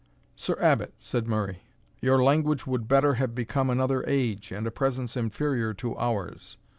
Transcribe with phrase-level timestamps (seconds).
[0.35, 1.61] "Sir Abbot," said Murray,
[2.01, 6.57] "your language would better have become another age, and a presence inferior to ours.